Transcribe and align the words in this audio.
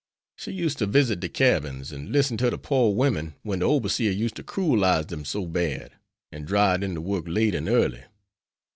She 0.35 0.51
used 0.51 0.79
to 0.79 0.87
visit 0.87 1.19
de 1.19 1.29
cabins, 1.29 1.93
an' 1.93 2.11
listen 2.11 2.35
to 2.37 2.49
de 2.49 2.57
pore 2.57 2.95
women 2.95 3.35
when 3.43 3.59
de 3.59 3.65
overseer 3.65 4.09
used 4.09 4.35
to 4.37 4.43
cruelize 4.43 5.05
dem 5.05 5.23
so 5.25 5.45
bad, 5.45 5.91
an' 6.31 6.43
drive 6.45 6.79
dem 6.81 6.95
to 6.95 7.01
work 7.01 7.25
late 7.27 7.53
and 7.53 7.69
early. 7.69 8.05